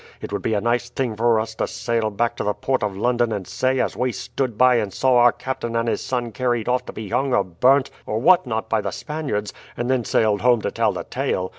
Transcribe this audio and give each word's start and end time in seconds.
It 0.19 0.33
would 0.33 0.41
be 0.41 0.55
a 0.55 0.61
nice 0.61 0.89
thing 0.89 1.15
for 1.15 1.39
us 1.39 1.53
to 1.53 1.67
sail 1.67 2.09
back 2.09 2.35
to 2.37 2.43
the 2.43 2.55
port 2.55 2.81
of 2.81 2.97
London 2.97 3.31
and 3.31 3.45
say 3.45 3.79
as 3.79 3.95
we 3.95 4.11
stood 4.11 4.57
by 4.57 4.77
and 4.77 4.91
saw 4.91 5.17
our 5.17 5.31
captain 5.31 5.75
and 5.75 5.87
his 5.87 6.01
son 6.01 6.31
carried 6.31 6.67
off 6.67 6.87
to 6.87 6.91
be 6.91 7.09
hung 7.09 7.35
or 7.35 7.43
burnt 7.43 7.91
or 8.07 8.17
what 8.17 8.47
not 8.47 8.67
by 8.67 8.81
the 8.81 8.89
Spaniards, 8.89 9.53
and 9.77 9.91
then 9.91 10.03
sailed 10.03 10.41
home 10.41 10.63
to 10.63 10.71
tell 10.71 10.91
the 10.91 11.03
tale. 11.03 11.49